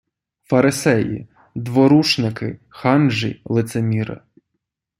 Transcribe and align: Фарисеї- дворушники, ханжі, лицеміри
Фарисеї- 0.43 1.27
дворушники, 1.55 2.59
ханжі, 2.69 3.41
лицеміри 3.45 4.21